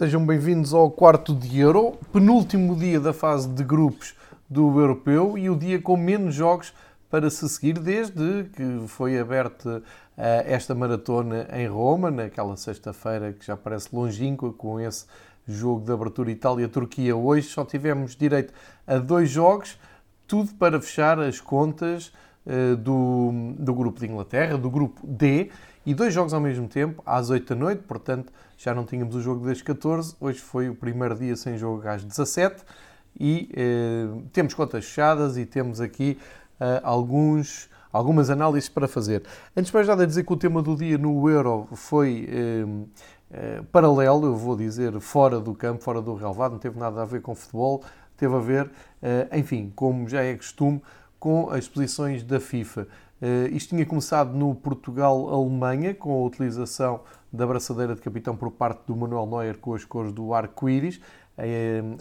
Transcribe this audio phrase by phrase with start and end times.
[0.00, 4.14] Sejam bem-vindos ao quarto de Euro, penúltimo dia da fase de grupos
[4.48, 6.72] do Europeu e o dia com menos jogos
[7.10, 9.82] para se seguir desde que foi aberta uh,
[10.46, 15.04] esta maratona em Roma, naquela sexta-feira que já parece longínqua, com esse
[15.46, 17.14] jogo de abertura Itália-Turquia.
[17.14, 18.54] Hoje só tivemos direito
[18.86, 19.78] a dois jogos,
[20.26, 22.10] tudo para fechar as contas
[22.46, 25.50] uh, do, do grupo de Inglaterra, do grupo D,
[25.84, 29.20] e dois jogos ao mesmo tempo, às 8 da noite, portanto já não tínhamos o
[29.20, 32.62] jogo das 14, hoje foi o primeiro dia sem jogo às 17
[33.18, 36.18] e eh, temos contas fechadas e temos aqui
[36.60, 39.22] eh, alguns, algumas análises para fazer.
[39.56, 42.64] Antes mais nada dizer que o tema do dia no Euro foi eh,
[43.32, 47.04] eh, paralelo, eu vou dizer, fora do campo, fora do relevado, não teve nada a
[47.04, 47.82] ver com futebol,
[48.16, 50.82] teve a ver, eh, enfim, como já é costume,
[51.18, 52.88] com as posições da FIFA.
[53.20, 57.00] Uh, isto tinha começado no Portugal-Alemanha, com a utilização
[57.32, 61.00] da braçadeira de capitão por parte do Manuel Neuer com as cores do arco-íris.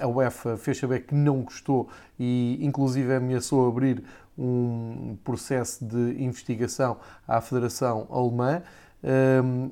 [0.02, 1.88] A UEFA fez saber que não gostou
[2.20, 4.04] e, inclusive, ameaçou abrir
[4.38, 6.98] um processo de investigação
[7.28, 8.62] à Federação Alemã.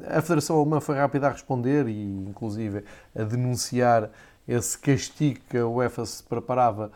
[0.07, 4.09] A Federação Alemã foi rápida a responder e, inclusive, a denunciar
[4.47, 6.91] esse castigo que a UEFA se preparava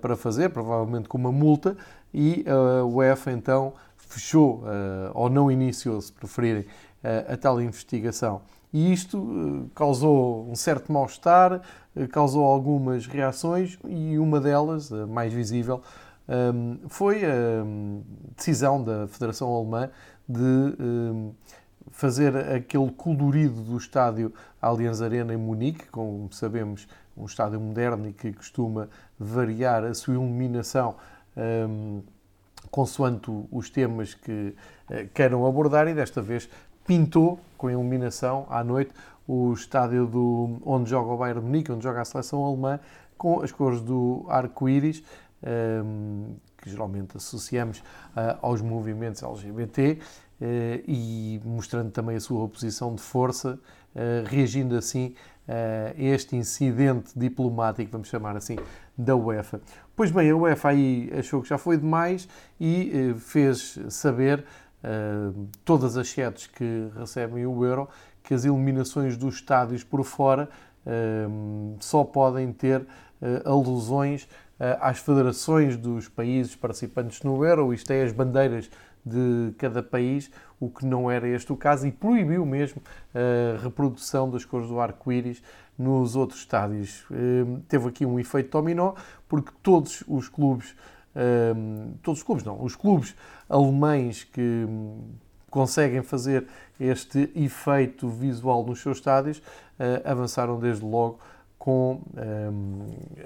[0.00, 1.76] para fazer, provavelmente com uma multa,
[2.16, 6.64] e a UEFA então fechou, ah, ou não iniciou, se preferirem,
[7.28, 8.40] a tal investigação.
[8.72, 11.62] E isto eh, causou um certo mal-estar,
[11.94, 15.80] eh, causou algumas reações e uma delas, a mais visível,
[16.28, 17.64] ehm, foi a
[18.36, 19.88] decisão da Federação Alemã
[20.28, 21.30] de ehm,
[21.90, 28.12] fazer aquele colorido do estádio Allianz Arena em Munique, como sabemos, um estádio moderno e
[28.12, 28.88] que costuma
[29.18, 30.96] variar a sua iluminação
[31.36, 32.02] um,
[32.70, 34.54] consoante os temas que
[34.90, 36.48] uh, queiram abordar e desta vez
[36.86, 38.92] pintou com iluminação à noite
[39.26, 42.78] o estádio do, onde joga o Bayern Munique, onde joga a seleção alemã,
[43.18, 45.02] com as cores do arco-íris,
[45.84, 52.42] um, que geralmente associamos uh, aos movimentos LGBT, uh, eh, e mostrando também a sua
[52.42, 53.58] oposição de força,
[54.28, 55.14] reagindo assim
[55.48, 58.56] a este incidente diplomático, vamos chamar assim,
[58.96, 59.60] da UEFA.
[59.94, 62.28] Pois bem, a UEFA aí achou que já foi demais
[62.60, 64.44] e fez saber
[65.64, 67.88] todas as sedes que recebem o euro,
[68.22, 70.48] que as eliminações dos estádios por fora
[71.80, 72.86] só podem ter
[73.44, 74.28] alusões
[74.80, 78.70] às federações dos países participantes no euro, isto é, as bandeiras
[79.06, 80.28] de cada país,
[80.58, 82.82] o que não era este o caso, e proibiu mesmo
[83.14, 85.40] a reprodução das cores do arco-íris
[85.78, 87.06] nos outros estádios.
[87.68, 88.94] Teve aqui um efeito dominó,
[89.28, 90.74] porque todos os clubes
[92.02, 93.16] todos os clubes não, os clubes
[93.48, 94.66] alemães que
[95.50, 96.46] conseguem fazer
[96.78, 99.42] este efeito visual nos seus estádios uh,
[100.04, 101.18] avançaram desde logo
[101.58, 102.00] com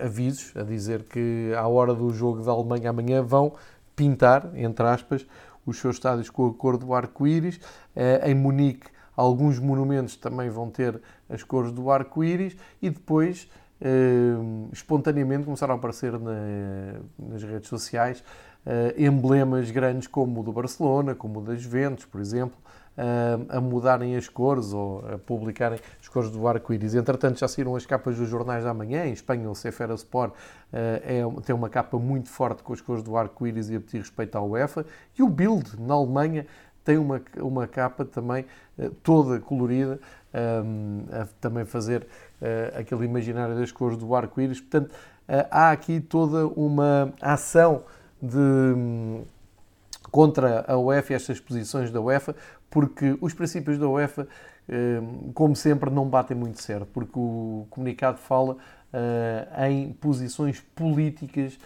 [0.03, 3.53] avisos a dizer que à hora do jogo da Alemanha amanhã vão
[3.95, 5.27] pintar, entre aspas,
[5.71, 7.57] os seus estádios com a cor do arco-íris.
[7.97, 13.49] Uh, em Munique, alguns monumentos também vão ter as cores do arco-íris e depois
[13.81, 18.23] uh, espontaneamente começaram a aparecer na, nas redes sociais
[18.67, 22.59] uh, emblemas grandes como o do Barcelona, como o das Juventus, por exemplo,
[22.97, 26.95] uh, a mudarem as cores ou a publicarem as cores do arco-íris.
[26.95, 29.07] Entretanto, já saíram as capas dos jornais da manhã.
[29.07, 30.35] Em Espanha, o Sefer Sport
[30.73, 34.37] é, tem uma capa muito forte com as cores do arco-íris e a pedir respeito
[34.37, 34.87] à UEFA.
[35.19, 36.47] E o Bild, na Alemanha,
[36.85, 38.45] tem uma, uma capa também
[39.03, 40.01] toda colorida,
[40.65, 44.61] um, a também fazer uh, aquele imaginário das cores do arco-íris.
[44.61, 47.83] Portanto, uh, há aqui toda uma ação
[48.21, 49.25] de, um,
[50.11, 52.35] contra a UEFA e estas posições da UEFA,
[52.71, 54.29] porque os princípios da UEFA,
[54.69, 61.59] um, como sempre, não batem muito certo, porque o comunicado fala uh, em posições políticas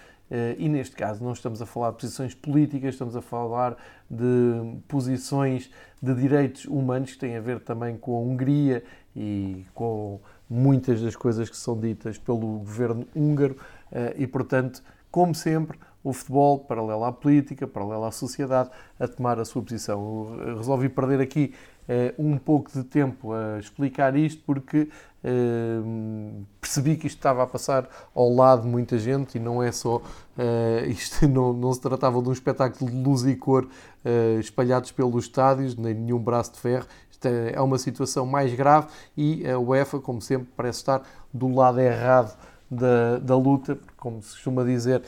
[0.58, 3.76] e neste caso não estamos a falar de posições políticas, estamos a falar
[4.10, 5.70] de posições
[6.02, 8.82] de direitos humanos que têm a ver também com a Hungria
[9.14, 13.56] e com muitas das coisas que são ditas pelo governo húngaro
[13.90, 18.68] eh, e, portanto, como sempre, o futebol, paralelo à política, paralelo à sociedade,
[19.00, 20.36] a tomar a sua posição.
[20.46, 21.54] Eu resolvi perder aqui
[22.18, 24.88] um pouco de tempo a explicar isto porque
[25.22, 29.70] uh, percebi que isto estava a passar ao lado de muita gente e não é
[29.70, 29.96] só.
[29.96, 33.68] Uh, isto não, não, se tratava de um espetáculo de luz e cor
[34.38, 36.86] espalhados pelos estádios, nem nenhum braço de ferro.
[37.10, 41.02] Isto é, é uma situação mais grave e a UEFA, como sempre, parece estar
[41.32, 42.36] do lado errado
[42.70, 45.02] da, da luta, como se costuma dizer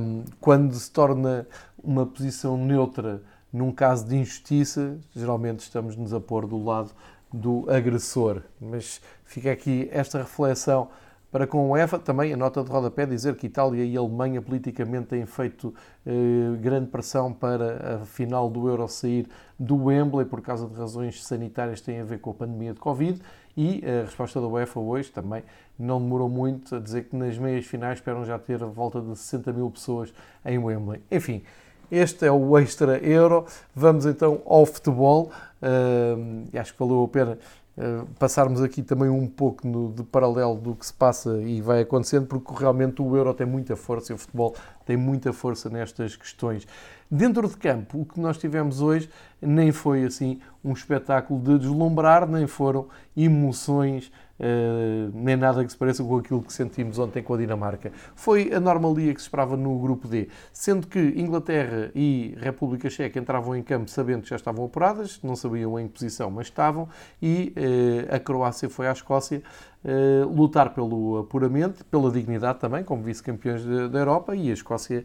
[0.00, 1.46] um, quando se torna
[1.82, 3.22] uma posição neutra
[3.52, 6.90] num caso de injustiça, geralmente estamos-nos a pôr do lado
[7.32, 8.42] do agressor.
[8.60, 10.88] Mas fica aqui esta reflexão
[11.30, 15.08] para com o UEFA, também a nota de rodapé dizer que Itália e Alemanha politicamente
[15.08, 15.74] têm feito
[16.06, 19.28] eh, grande pressão para a final do Euro sair
[19.58, 22.80] do Wembley por causa de razões sanitárias que têm a ver com a pandemia de
[22.80, 23.20] Covid
[23.54, 25.42] e a resposta da UEFA hoje também
[25.78, 29.14] não demorou muito a dizer que nas meias finais esperam já ter a volta de
[29.14, 30.14] 60 mil pessoas
[30.46, 31.02] em Wembley.
[31.10, 31.42] Enfim,
[31.90, 33.46] este é o Extra Euro.
[33.74, 35.30] Vamos então ao futebol.
[35.62, 37.38] Uh, acho que valeu a pena
[37.76, 41.80] uh, passarmos aqui também um pouco no, de paralelo do que se passa e vai
[41.80, 44.54] acontecendo, porque realmente o Euro tem muita força e o futebol
[44.84, 46.66] tem muita força nestas questões.
[47.10, 49.08] Dentro de campo, o que nós tivemos hoje
[49.40, 52.86] nem foi assim um espetáculo de deslumbrar, nem foram
[53.16, 57.90] emoções Uh, nem nada que se pareça com aquilo que sentimos ontem com a Dinamarca.
[58.14, 63.18] Foi a normalia que se esperava no grupo D, sendo que Inglaterra e República Checa
[63.18, 66.88] entravam em campo sabendo que já estavam apuradas, não sabiam em posição, mas estavam,
[67.20, 69.42] e uh, a Croácia foi à Escócia
[69.84, 75.04] uh, lutar pelo apuramento, pela dignidade também, como vice-campeões da Europa, e a Escócia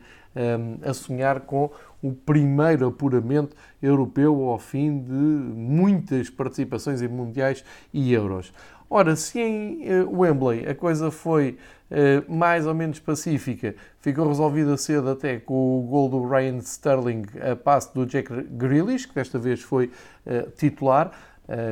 [0.83, 1.69] a sonhar com
[2.01, 7.63] o primeiro apuramento europeu ao fim de muitas participações em mundiais
[7.93, 8.51] e euros.
[8.95, 11.57] Ora, se em uh, Wembley a coisa foi
[11.89, 17.23] uh, mais ou menos pacífica, ficou resolvida cedo até com o gol do Ryan Sterling
[17.41, 19.89] a passe do Jack Grealish, que desta vez foi
[20.27, 21.11] uh, titular,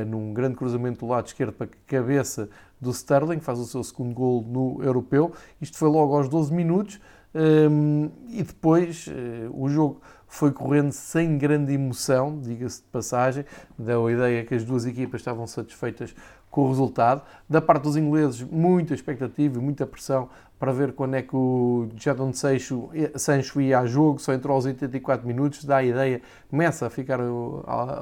[0.06, 4.12] num grande cruzamento do lado esquerdo para a cabeça do Sterling, faz o seu segundo
[4.12, 5.32] gol no Europeu.
[5.62, 7.00] Isto foi logo aos 12 minutos
[7.34, 9.06] um, e depois
[9.50, 10.02] o jogo
[10.32, 13.44] foi correndo sem grande emoção, diga-se de passagem,
[13.78, 16.14] deu a ideia que as duas equipas estavam satisfeitas
[16.50, 17.20] com o resultado.
[17.46, 21.86] Da parte dos ingleses, muita expectativa e muita pressão para ver quando é que o
[21.96, 26.86] Jadon Sancho, Sancho ia a jogo, só entrou aos 84 minutos, dá a ideia, começa
[26.86, 27.20] a ficar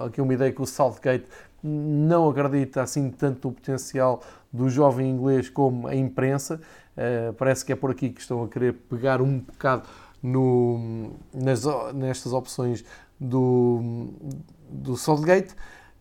[0.06, 1.26] aqui uma ideia que o Southgate
[1.60, 4.22] não acredita assim tanto no potencial
[4.52, 6.60] do jovem inglês como a imprensa.
[6.96, 9.88] Uh, parece que é por aqui que estão a querer pegar um bocado
[10.22, 11.64] no, nas,
[11.94, 12.84] nestas opções
[13.18, 14.08] do,
[14.68, 15.54] do Southgate.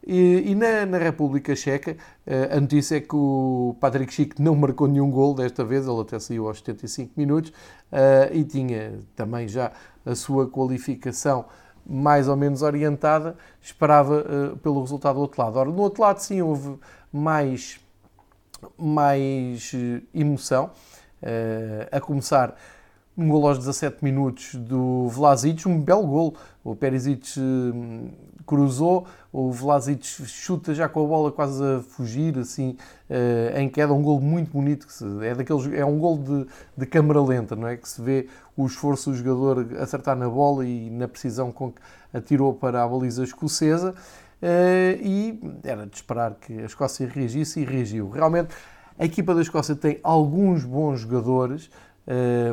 [0.06, 4.56] E, e na, na, República Checa, eh, a notícia é que o Patrick Schick não
[4.56, 9.48] marcou nenhum gol desta vez, ele até saiu aos 75 minutos uh, e tinha também
[9.48, 9.72] já
[10.06, 11.46] a sua qualificação
[11.86, 14.22] mais ou menos orientada, esperava
[14.54, 15.58] uh, pelo resultado do outro lado.
[15.58, 16.80] Ora, no outro lado, sim, houve
[17.12, 17.80] mais,
[18.78, 19.72] mais
[20.14, 20.72] emoção,
[21.92, 22.56] a começar
[23.20, 26.36] um gol aos 17 minutos do Vlasic, um belo gol.
[26.64, 28.10] O Perisic hum,
[28.48, 32.78] cruzou, o Vlasic chuta já com a bola quase a fugir, assim,
[33.10, 36.48] uh, em queda, um gol muito bonito, que se, é, daqueles, é um gol de,
[36.78, 37.76] de câmara lenta, não é?
[37.76, 41.82] Que se vê o esforço do jogador acertar na bola e na precisão com que
[42.14, 47.66] atirou para a baliza escocesa, uh, e era de esperar que a Escócia reagisse e
[47.66, 48.10] reagiu.
[48.10, 48.56] Realmente,
[48.98, 51.70] a equipa da Escócia tem alguns bons jogadores,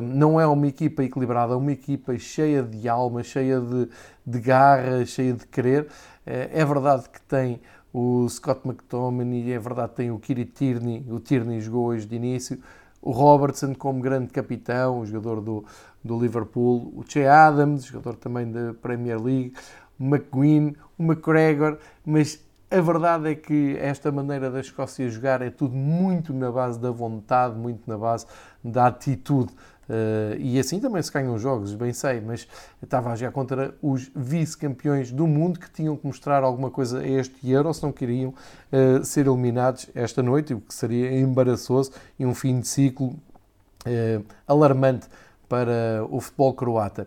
[0.02, 3.88] não é uma equipa equilibrada, é uma equipa cheia de alma, cheia de,
[4.26, 5.84] de garra, cheia de querer.
[6.26, 7.60] Uh, é verdade que tem
[7.92, 12.16] o Scott McTominay, é verdade que tem o Kiri Tierney, o Tierney jogou hoje de
[12.16, 12.60] início,
[13.00, 15.64] o Robertson como grande capitão, o jogador do,
[16.04, 19.54] do Liverpool, o Che Adams, jogador também da Premier League,
[19.98, 25.50] o McGuinn, o McGregor, mas a verdade é que esta maneira da Escócia jogar é
[25.50, 28.26] tudo muito na base da vontade, muito na base
[28.62, 29.52] da atitude.
[29.88, 32.48] Uh, e assim também se ganham jogos, bem sei, mas
[32.82, 37.06] estava a jogar contra os vice-campeões do mundo que tinham que mostrar alguma coisa a
[37.06, 42.26] este Euro, se não queriam uh, ser eliminados esta noite, o que seria embaraçoso e
[42.26, 45.06] um fim de ciclo uh, alarmante
[45.48, 47.06] para o futebol croata.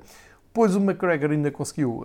[0.54, 2.04] Pois o McGregor ainda conseguiu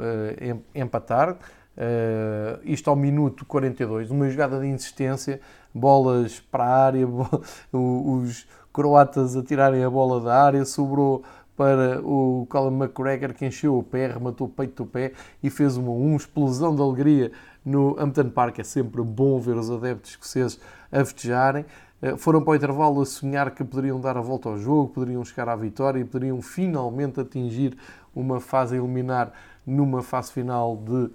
[0.74, 1.38] empatar,
[1.76, 5.40] Uh, isto ao minuto 42, uma jogada de insistência,
[5.74, 7.06] bolas para a área,
[7.72, 11.24] os croatas a tirarem a bola da área, sobrou
[11.56, 15.12] para o Colin McGregor que encheu o pé, rematou o peito do pé
[15.42, 17.32] e fez uma, uma explosão de alegria
[17.64, 18.58] no Hampton Park.
[18.58, 21.64] É sempre bom ver os adeptos escoceses a festejarem.
[22.02, 25.24] Uh, foram para o intervalo a sonhar que poderiam dar a volta ao jogo, poderiam
[25.24, 27.76] chegar à vitória e poderiam finalmente atingir
[28.14, 29.32] uma fase a eliminar
[29.66, 31.10] numa fase final de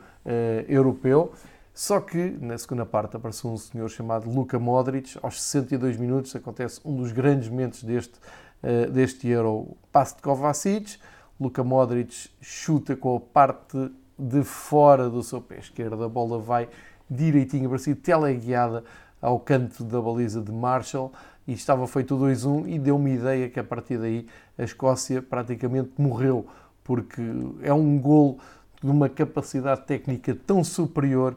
[0.67, 1.33] europeu.
[1.73, 5.17] Só que na segunda parte apareceu um senhor chamado Luka Modric.
[5.21, 8.15] Aos 62 minutos acontece um dos grandes momentos deste,
[8.61, 9.77] uh, deste Euro.
[9.91, 10.99] Passe de Kovacic.
[11.39, 16.03] Luka Modric chuta com a parte de fora do seu pé esquerdo.
[16.03, 16.67] A bola vai
[17.09, 18.83] direitinho para si, teleguiada
[19.21, 21.13] ao canto da baliza de Marshall
[21.47, 26.45] e estava feito 2-1 e deu-me ideia que a partir daí a Escócia praticamente morreu
[26.83, 27.21] porque
[27.61, 28.39] é um gol
[28.81, 31.35] de uma capacidade técnica tão superior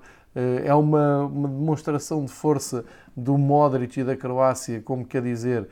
[0.64, 2.84] é uma, uma, demonstração de força
[3.14, 5.68] do Modric e da Croácia, como quer dizer,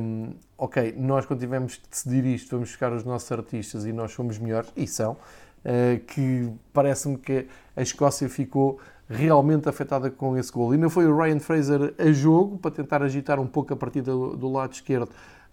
[0.00, 4.12] um, ok, nós quando tivermos que decidir isto, vamos buscar os nossos artistas e nós
[4.12, 8.78] somos melhores, e são, uh, que parece-me que a Escócia ficou
[9.08, 10.74] realmente afetada com esse gol.
[10.74, 14.10] E não foi o Ryan Fraser a jogo para tentar agitar um pouco a partida
[14.10, 15.10] do, do lado esquerdo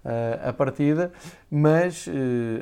[0.09, 1.11] uh, a partida,
[1.49, 2.11] mas uh,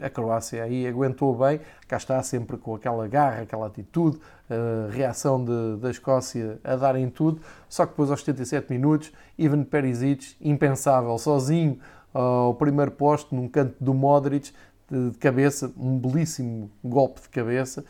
[0.01, 5.43] a Croácia aí aguentou bem, cá está sempre com aquela garra, aquela atitude, uh, reação
[5.43, 11.17] de, da Escócia a darem tudo, só que depois aos 77 minutos, Ivan Perisic, impensável,
[11.17, 11.79] sozinho
[12.13, 14.51] ao primeiro posto, num canto do Modric,
[14.89, 17.85] de, de cabeça, um belíssimo golpe de cabeça,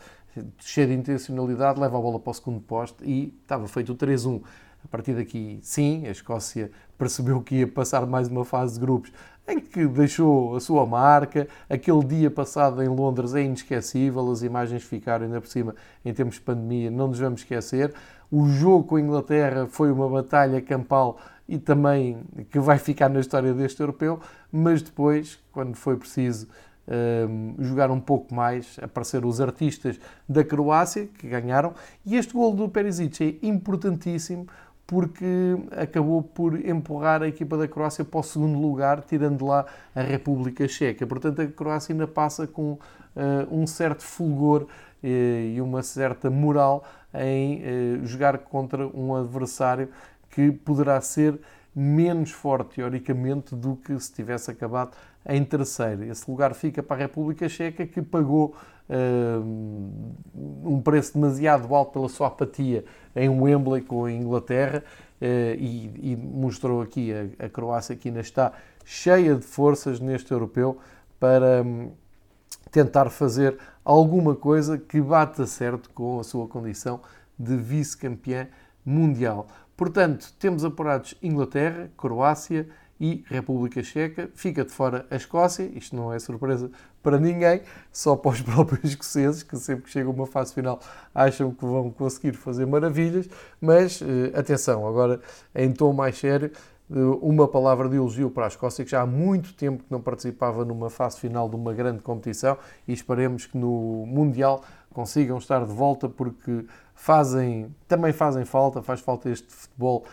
[0.58, 4.42] cheio de intencionalidade, leva a bola para o segundo posto e estava feito o 3-1.
[4.84, 9.12] A partir daqui, sim, a Escócia percebeu que ia passar mais uma fase de grupos
[9.46, 11.48] em que deixou a sua marca.
[11.70, 15.74] Aquele dia passado em Londres é inesquecível, as imagens ficaram ainda por cima
[16.04, 17.94] em tempos de pandemia, não nos vamos esquecer.
[18.30, 22.18] O jogo com a Inglaterra foi uma batalha campal e também
[22.50, 24.20] que vai ficar na história deste europeu,
[24.52, 26.46] mas depois, quando foi preciso
[26.86, 31.72] um, jogar um pouco mais, apareceram os artistas da Croácia que ganharam,
[32.04, 34.46] e este gol do Perisic é importantíssimo
[34.88, 35.26] porque
[35.76, 40.66] acabou por empurrar a equipa da Croácia para o segundo lugar, tirando lá a República
[40.66, 41.06] Checa.
[41.06, 42.78] Portanto, a Croácia ainda passa com uh,
[43.50, 47.60] um certo fulgor uh, e uma certa moral em
[48.00, 49.90] uh, jogar contra um adversário
[50.30, 51.38] que poderá ser
[51.76, 54.92] menos forte, teoricamente, do que se tivesse acabado
[55.26, 56.04] em terceiro.
[56.04, 58.56] Esse lugar fica para a República Checa, que pagou
[58.90, 64.82] um preço demasiado alto pela sua apatia em Wembley com a Inglaterra
[65.20, 68.52] eh, e, e mostrou aqui a, a, Croácia que ainda está
[68.84, 70.78] cheia de forças neste europeu
[71.20, 71.90] para hum,
[72.70, 77.00] tentar fazer alguma coisa que bata certo com a sua condição
[77.38, 78.48] de vice-campeã
[78.84, 79.48] mundial.
[79.76, 82.68] Portanto, temos apurados Inglaterra, Croácia
[83.00, 84.30] e República Checa.
[84.34, 86.70] Fica de fora a Escócia, isto não é surpresa
[87.02, 87.62] para ninguém,
[87.92, 90.80] só para os próprios escoceses, que sempre que chegam a uma fase final
[91.14, 93.28] acham que vão conseguir fazer maravilhas.
[93.60, 95.20] Mas eh, atenção, agora
[95.54, 96.50] em tom mais sério,
[96.90, 100.00] eh, uma palavra de elogio para a Escócia, que já há muito tempo que não
[100.00, 104.62] participava numa fase final de uma grande competição e esperemos que no Mundial
[104.92, 106.64] consigam estar de volta porque
[106.94, 110.04] fazem, também fazem falta, faz falta este futebol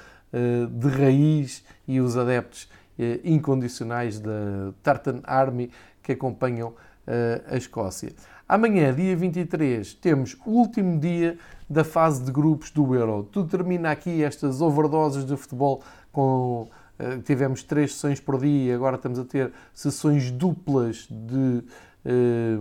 [0.70, 6.74] de raiz e os adeptos eh, incondicionais da Tartan Army que acompanham
[7.06, 8.14] eh, a Escócia.
[8.48, 11.38] Amanhã, dia 23, temos o último dia
[11.70, 13.24] da fase de grupos do Euro.
[13.24, 16.70] Tudo termina aqui estas overdoses de futebol com
[17.26, 21.62] tivemos três sessões por dia, agora estamos a ter sessões duplas de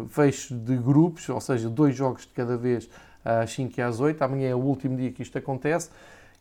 [0.09, 2.91] fecho de grupos, ou seja, dois jogos de cada vez
[3.25, 4.21] às 5 e às 8.
[4.23, 5.91] Amanhã é o último dia que isto acontece.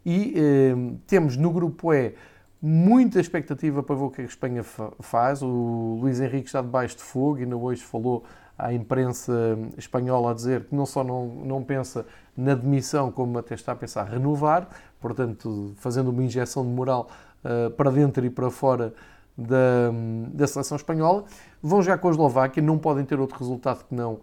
[0.05, 0.75] E eh,
[1.07, 2.15] temos no grupo E
[2.61, 5.41] muita expectativa para ver o que a Espanha faz.
[5.41, 8.23] O Luís Henrique está debaixo de fogo e ainda hoje falou
[8.57, 12.05] à imprensa espanhola a dizer que não só não, não pensa
[12.37, 14.67] na demissão, como até está a pensar renovar,
[15.01, 17.09] portanto, fazendo uma injeção de moral
[17.43, 18.93] uh, para dentro e para fora
[19.37, 19.91] da,
[20.33, 21.25] da seleção espanhola.
[21.61, 24.21] Vão já com a Eslováquia, não podem ter outro resultado que não uh,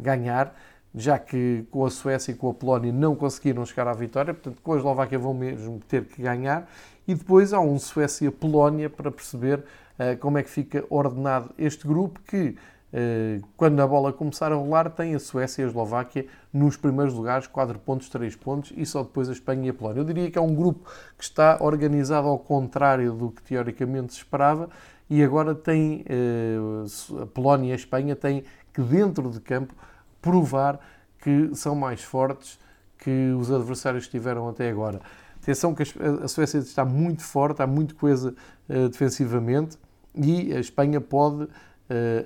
[0.00, 0.54] ganhar
[0.98, 4.60] já que com a Suécia e com a Polónia não conseguiram chegar à vitória, portanto,
[4.60, 6.68] com a Eslováquia vão mesmo ter que ganhar.
[7.06, 12.20] E depois há um Suécia-Polónia para perceber uh, como é que fica ordenado este grupo,
[12.28, 16.76] que uh, quando a bola começar a rolar, tem a Suécia e a Eslováquia nos
[16.76, 20.00] primeiros lugares, 4 pontos, 3 pontos, e só depois a Espanha e a Polónia.
[20.00, 24.18] Eu diria que é um grupo que está organizado ao contrário do que teoricamente se
[24.18, 24.68] esperava,
[25.08, 28.42] e agora tem uh, a Polónia e a Espanha têm
[28.74, 29.74] que, dentro de campo,
[30.20, 30.80] provar
[31.18, 32.58] que são mais fortes
[32.98, 35.00] que os adversários que tiveram até agora.
[35.40, 35.82] Atenção que
[36.22, 38.34] a Suécia está muito forte, há muito coisa
[38.68, 39.78] uh, defensivamente
[40.14, 41.48] e a Espanha pode uh,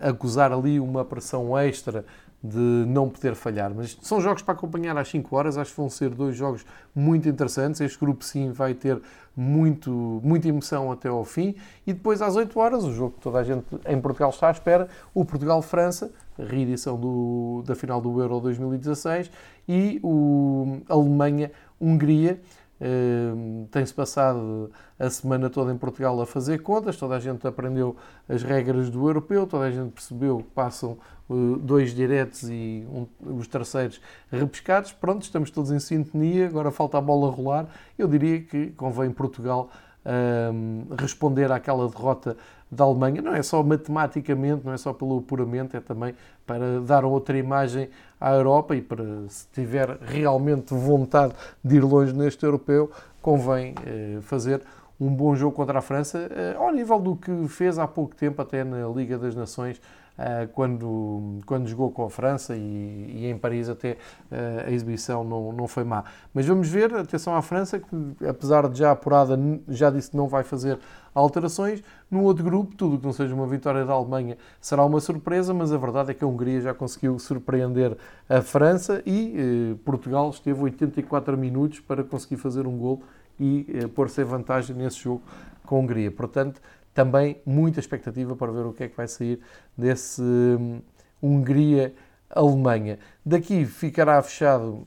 [0.00, 2.04] acusar ali uma pressão extra
[2.42, 3.72] de não poder falhar.
[3.72, 7.28] Mas são jogos para acompanhar às 5 horas, acho que vão ser dois jogos muito
[7.28, 7.80] interessantes.
[7.80, 9.00] Este grupo sim vai ter
[9.36, 11.54] muito, muita emoção até ao fim.
[11.86, 14.50] E depois às 8 horas, o jogo que toda a gente em Portugal está à
[14.50, 19.30] espera, o Portugal-França, reedição do, da final do Euro 2016,
[19.68, 22.40] e o Alemanha-Hungria.
[22.80, 27.94] Uh, Tem-se passado a semana toda em Portugal a fazer contas, toda a gente aprendeu
[28.28, 30.98] as regras do europeu, toda a gente percebeu que passam
[31.28, 33.06] uh, dois diretos e um,
[33.38, 34.00] os terceiros
[34.32, 34.92] repescados.
[34.92, 37.68] Pronto, estamos todos em sintonia, agora falta a bola rolar.
[37.96, 39.70] Eu diria que convém Portugal
[40.04, 42.36] uh, responder àquela derrota
[42.72, 43.20] da Alemanha.
[43.20, 46.14] Não é só matematicamente, não é só pelo apuramento, é também
[46.46, 52.14] para dar outra imagem à Europa e para, se tiver realmente vontade de ir longe
[52.14, 54.62] neste europeu, convém eh, fazer
[54.98, 58.40] um bom jogo contra a França, eh, ao nível do que fez há pouco tempo,
[58.40, 59.80] até na Liga das Nações,
[60.52, 63.96] quando, quando jogou com a França e, e em Paris até
[64.66, 66.04] a exibição não, não foi má.
[66.32, 69.38] Mas vamos ver, atenção à França, que apesar de já apurada,
[69.68, 70.78] já disse que não vai fazer
[71.14, 71.82] alterações.
[72.10, 75.72] No outro grupo, tudo que não seja uma vitória da Alemanha será uma surpresa, mas
[75.72, 77.96] a verdade é que a Hungria já conseguiu surpreender
[78.28, 83.02] a França e eh, Portugal esteve 84 minutos para conseguir fazer um gol
[83.38, 85.22] e eh, pôr-se em vantagem nesse jogo
[85.64, 86.10] com a Hungria.
[86.10, 86.60] Portanto,
[86.94, 89.40] também muita expectativa para ver o que é que vai sair
[89.76, 90.80] desse um,
[91.22, 92.98] Hungria-Alemanha.
[93.24, 94.86] Daqui ficará fechado,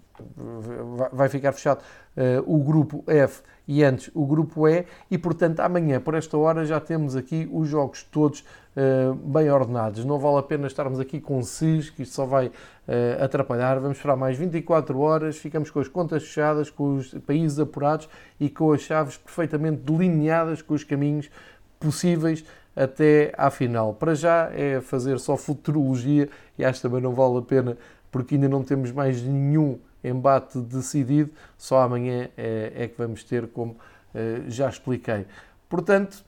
[1.12, 1.82] vai ficar fechado
[2.16, 6.66] uh, o grupo F e antes o grupo E, e portanto amanhã, por esta hora,
[6.66, 10.06] já temos aqui os jogos todos uh, bem ordenados.
[10.06, 13.80] Não vale a pena estarmos aqui com SIS, que isto só vai uh, atrapalhar.
[13.80, 18.08] Vamos esperar mais 24 horas, ficamos com as contas fechadas, com os países apurados
[18.40, 21.30] e com as chaves perfeitamente delineadas com os caminhos
[21.79, 22.44] possíveis
[22.75, 23.94] até à final.
[23.94, 27.77] Para já é fazer só futurologia e acho também não vale a pena
[28.12, 33.48] porque ainda não temos mais nenhum embate decidido, só amanhã é, é que vamos ter,
[33.48, 33.75] como
[34.13, 35.25] é, já expliquei.
[35.67, 36.24] Portanto,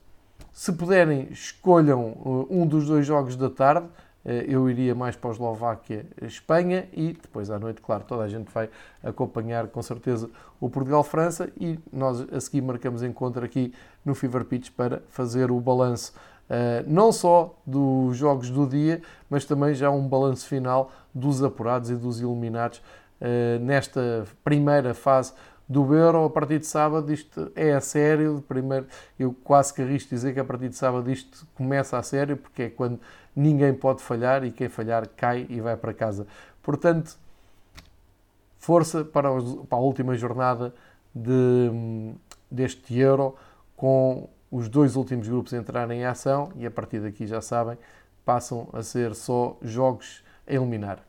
[0.52, 3.86] se puderem, escolham uh, um dos dois jogos da tarde.
[4.28, 8.28] Eh, eu iria mais para a Eslováquia, Espanha e depois à noite, claro, toda a
[8.28, 8.68] gente vai
[9.02, 10.28] acompanhar com certeza
[10.60, 13.72] o Portugal-França e nós a seguir marcamos encontro aqui
[14.04, 16.12] no Fever Pitch para fazer o balanço
[16.48, 21.90] Uh, não só dos jogos do dia, mas também já um balanço final dos apurados
[21.90, 22.78] e dos eliminados
[23.20, 25.34] uh, nesta primeira fase
[25.68, 26.24] do Euro.
[26.24, 28.42] A partir de sábado isto é a sério.
[28.48, 28.86] Primeiro,
[29.18, 32.62] eu quase que arrisco dizer que a partir de sábado isto começa a sério, porque
[32.62, 32.98] é quando
[33.34, 36.26] ninguém pode falhar e quem falhar cai e vai para casa.
[36.62, 37.16] Portanto,
[38.58, 39.28] força para,
[39.68, 40.74] para a última jornada
[41.14, 42.12] de,
[42.50, 43.36] deste Euro
[43.76, 47.78] com os dois últimos grupos entrarem em ação e a partir daqui já sabem,
[48.24, 51.07] passam a ser só jogos a eliminar.